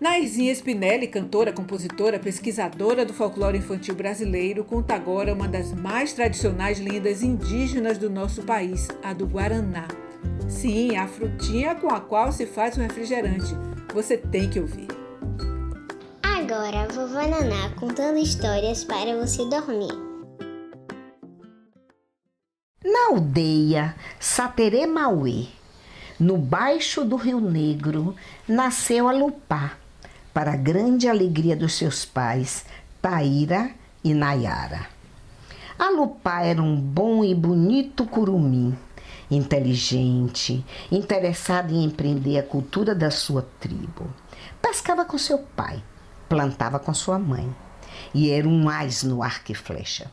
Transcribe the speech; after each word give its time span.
Nairzinha 0.00 0.50
Spinelli, 0.54 1.06
cantora, 1.06 1.52
compositora, 1.52 2.18
pesquisadora 2.18 3.04
do 3.04 3.12
folclore 3.12 3.58
infantil 3.58 3.94
brasileiro, 3.94 4.64
conta 4.64 4.94
agora 4.94 5.34
uma 5.34 5.46
das 5.46 5.74
mais 5.74 6.14
tradicionais 6.14 6.80
lendas 6.80 7.22
indígenas 7.22 7.98
do 7.98 8.08
nosso 8.08 8.42
país, 8.42 8.88
a 9.02 9.12
do 9.12 9.26
Guaraná. 9.26 9.86
Sim, 10.48 10.96
a 10.96 11.06
frutinha 11.06 11.74
com 11.74 11.90
a 11.90 12.00
qual 12.00 12.32
se 12.32 12.46
faz 12.46 12.78
o 12.78 12.80
refrigerante. 12.80 13.54
Você 13.92 14.16
tem 14.16 14.48
que 14.48 14.58
ouvir. 14.58 14.88
Agora, 16.22 16.88
vovó 16.88 17.26
Naná 17.26 17.68
contando 17.78 18.18
histórias 18.18 18.82
para 18.82 19.14
você 19.18 19.44
dormir. 19.50 19.92
Na 22.82 23.08
aldeia 23.10 23.94
Sateremauê, 24.18 25.44
no 26.18 26.38
baixo 26.38 27.04
do 27.04 27.16
Rio 27.16 27.40
Negro, 27.40 28.14
nasceu 28.48 29.06
a 29.06 29.12
Lupá, 29.12 29.76
para 30.32 30.52
a 30.52 30.56
grande 30.56 31.08
alegria 31.08 31.56
dos 31.56 31.74
seus 31.74 32.04
pais, 32.04 32.64
Taíra 33.02 33.70
e 34.02 34.14
Nayara. 34.14 34.86
A 35.78 35.90
Lupá 35.90 36.42
era 36.42 36.62
um 36.62 36.76
bom 36.80 37.24
e 37.24 37.34
bonito 37.34 38.04
curumim, 38.06 38.76
inteligente, 39.30 40.64
interessado 40.90 41.72
em 41.72 41.84
empreender 41.84 42.38
a 42.38 42.42
cultura 42.42 42.94
da 42.94 43.10
sua 43.10 43.46
tribo. 43.58 44.12
Pescava 44.62 45.04
com 45.04 45.18
seu 45.18 45.38
pai, 45.38 45.82
plantava 46.28 46.78
com 46.78 46.94
sua 46.94 47.18
mãe 47.18 47.52
e 48.14 48.30
era 48.30 48.46
um 48.46 48.62
mais 48.62 49.02
no 49.02 49.22
arco 49.22 49.50
e 49.50 49.54
flecha. 49.54 50.10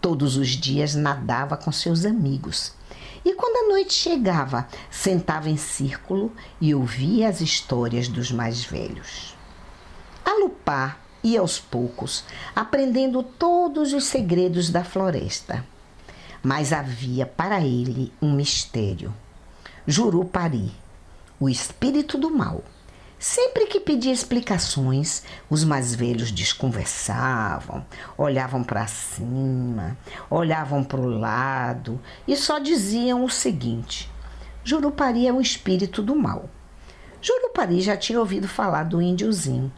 Todos 0.00 0.36
os 0.36 0.48
dias 0.48 0.94
nadava 0.94 1.56
com 1.56 1.72
seus 1.72 2.04
amigos. 2.04 2.72
E 3.24 3.34
quando 3.34 3.64
a 3.64 3.68
noite 3.72 3.94
chegava, 3.94 4.68
sentava 4.90 5.48
em 5.48 5.56
círculo 5.56 6.30
e 6.60 6.74
ouvia 6.74 7.28
as 7.28 7.40
histórias 7.40 8.06
dos 8.06 8.30
mais 8.30 8.64
velhos 8.64 9.33
a 10.24 10.38
lupar 10.40 11.04
e 11.24 11.38
aos 11.38 11.58
poucos, 11.58 12.22
aprendendo 12.54 13.22
todos 13.22 13.94
os 13.94 14.04
segredos 14.04 14.68
da 14.68 14.84
floresta. 14.84 15.64
Mas 16.42 16.72
havia 16.72 17.24
para 17.24 17.62
ele 17.62 18.12
um 18.20 18.32
mistério. 18.32 19.12
Jurupari, 19.86 20.70
o 21.40 21.48
espírito 21.48 22.18
do 22.18 22.30
mal. 22.30 22.62
Sempre 23.18 23.66
que 23.66 23.80
pedia 23.80 24.12
explicações, 24.12 25.22
os 25.48 25.64
mais 25.64 25.94
velhos 25.94 26.30
desconversavam, 26.30 27.86
olhavam 28.18 28.62
para 28.62 28.86
cima, 28.86 29.96
olhavam 30.28 30.84
para 30.84 31.00
o 31.00 31.08
lado 31.08 31.98
e 32.28 32.36
só 32.36 32.58
diziam 32.58 33.24
o 33.24 33.30
seguinte: 33.30 34.10
Jurupari 34.62 35.26
é 35.26 35.32
o 35.32 35.40
espírito 35.40 36.02
do 36.02 36.14
mal. 36.14 36.50
Jurupari 37.22 37.80
já 37.80 37.96
tinha 37.96 38.20
ouvido 38.20 38.46
falar 38.46 38.82
do 38.82 39.00
índiozinho 39.00 39.72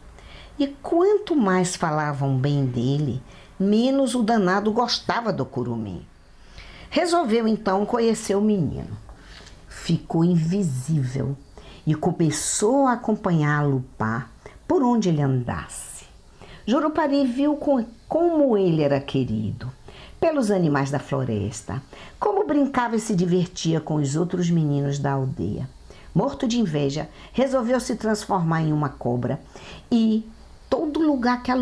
e 0.59 0.67
quanto 0.67 1.35
mais 1.35 1.75
falavam 1.75 2.37
bem 2.37 2.65
dele, 2.65 3.21
menos 3.59 4.15
o 4.15 4.23
danado 4.23 4.71
gostava 4.71 5.31
do 5.31 5.45
curumim. 5.45 6.05
Resolveu 6.89 7.47
então 7.47 7.85
conhecer 7.85 8.35
o 8.35 8.41
menino. 8.41 8.97
Ficou 9.67 10.23
invisível 10.23 11.37
e 11.85 11.93
começou 11.93 12.87
a 12.87 12.93
acompanhar 12.93 13.65
Lupá 13.65 14.27
por 14.67 14.83
onde 14.83 15.09
ele 15.09 15.21
andasse. 15.21 16.05
Jurupari 16.65 17.25
viu 17.25 17.57
como 18.07 18.57
ele 18.57 18.81
era 18.81 18.99
querido 18.99 19.71
pelos 20.19 20.49
animais 20.49 20.89
da 20.89 20.99
floresta, 20.99 21.81
como 22.19 22.45
brincava 22.45 22.95
e 22.95 22.99
se 22.99 23.15
divertia 23.15 23.79
com 23.79 23.95
os 23.95 24.15
outros 24.15 24.49
meninos 24.49 24.97
da 24.99 25.11
aldeia. 25.11 25.69
Morto 26.13 26.47
de 26.47 26.59
inveja, 26.59 27.07
resolveu 27.31 27.79
se 27.79 27.95
transformar 27.95 28.63
em 28.63 28.73
uma 28.73 28.89
cobra 28.89 29.39
e 29.91 30.27
lugar 31.07 31.41
que 31.41 31.49
a 31.49 31.55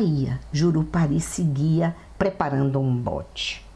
ia, 0.00 0.40
Jurupari 0.52 1.20
seguia 1.20 1.94
preparando 2.16 2.78
um 2.78 2.96
bote. 2.96 3.66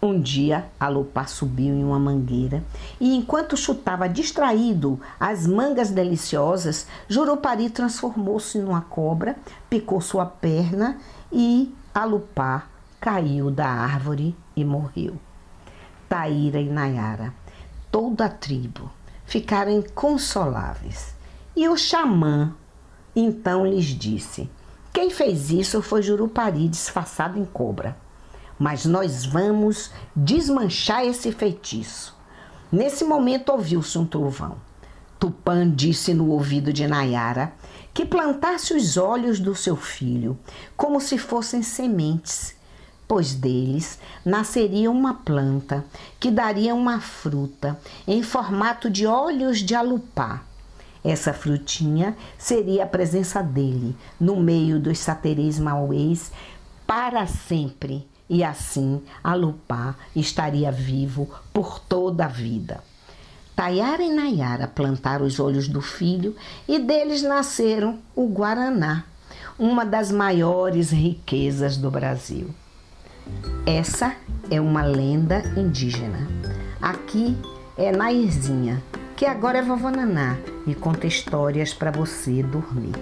Um 0.00 0.20
dia, 0.20 0.66
a 0.78 0.88
subiu 1.28 1.74
em 1.74 1.84
uma 1.84 1.98
mangueira 1.98 2.64
e, 3.00 3.14
enquanto 3.14 3.56
chutava 3.56 4.08
distraído 4.08 4.98
as 5.20 5.46
mangas 5.46 5.90
deliciosas, 5.90 6.86
Jurupari 7.08 7.68
transformou-se 7.68 8.58
numa 8.58 8.80
cobra, 8.80 9.36
picou 9.68 10.00
sua 10.00 10.24
perna 10.24 10.98
e 11.32 11.74
a 11.94 12.04
caiu 13.00 13.50
da 13.50 13.66
árvore 13.66 14.34
e 14.56 14.64
morreu. 14.64 15.16
Taíra 16.08 16.60
e 16.60 16.70
Nayara, 16.70 17.34
toda 17.90 18.26
a 18.26 18.28
tribo, 18.30 18.90
ficaram 19.26 19.72
inconsoláveis. 19.72 21.14
E 21.56 21.68
o 21.68 21.76
xamã 21.76 22.54
então 23.20 23.66
lhes 23.66 23.86
disse: 23.86 24.48
Quem 24.92 25.10
fez 25.10 25.50
isso 25.50 25.82
foi 25.82 26.02
Jurupari 26.02 26.68
disfarçado 26.68 27.38
em 27.38 27.44
cobra. 27.44 27.96
Mas 28.58 28.84
nós 28.84 29.24
vamos 29.24 29.90
desmanchar 30.14 31.04
esse 31.04 31.32
feitiço. 31.32 32.16
Nesse 32.70 33.04
momento 33.04 33.50
ouviu-se 33.50 33.98
um 33.98 34.06
trovão. 34.06 34.56
Tupã 35.18 35.68
disse 35.68 36.14
no 36.14 36.30
ouvido 36.30 36.72
de 36.72 36.86
Nayara 36.86 37.52
que 37.92 38.06
plantasse 38.06 38.72
os 38.74 38.96
olhos 38.96 39.40
do 39.40 39.54
seu 39.54 39.74
filho 39.74 40.38
como 40.76 41.00
se 41.00 41.18
fossem 41.18 41.62
sementes, 41.62 42.54
pois 43.06 43.34
deles 43.34 43.98
nasceria 44.24 44.90
uma 44.90 45.14
planta 45.14 45.84
que 46.20 46.30
daria 46.30 46.74
uma 46.74 47.00
fruta 47.00 47.80
em 48.06 48.22
formato 48.22 48.88
de 48.88 49.06
olhos 49.06 49.58
de 49.58 49.74
alupá 49.74 50.42
essa 51.04 51.32
frutinha 51.32 52.16
seria 52.36 52.84
a 52.84 52.86
presença 52.86 53.42
dele 53.42 53.96
no 54.20 54.36
meio 54.36 54.80
dos 54.80 54.98
satereis 54.98 55.58
mauês 55.58 56.32
para 56.86 57.26
sempre. 57.26 58.06
E 58.30 58.44
assim 58.44 59.02
Alupá 59.24 59.94
estaria 60.14 60.70
vivo 60.70 61.28
por 61.52 61.78
toda 61.78 62.26
a 62.26 62.28
vida. 62.28 62.82
Tayara 63.56 64.02
e 64.02 64.10
Nayara 64.10 64.68
plantaram 64.68 65.26
os 65.26 65.40
olhos 65.40 65.66
do 65.66 65.80
filho 65.80 66.36
e 66.68 66.78
deles 66.78 67.22
nasceram 67.22 67.98
o 68.14 68.28
Guaraná, 68.28 69.04
uma 69.58 69.84
das 69.84 70.12
maiores 70.12 70.90
riquezas 70.90 71.76
do 71.76 71.90
Brasil. 71.90 72.54
Essa 73.66 74.14
é 74.50 74.60
uma 74.60 74.82
lenda 74.82 75.42
indígena. 75.56 76.28
Aqui 76.80 77.36
é 77.76 77.90
Nairzinha, 77.90 78.82
que 79.18 79.26
agora 79.26 79.58
é 79.58 79.62
vovó 79.62 79.90
Naná 79.90 80.38
e 80.64 80.74
conta 80.76 81.08
histórias 81.08 81.74
para 81.74 81.90
você 81.90 82.40
dormir. 82.40 82.94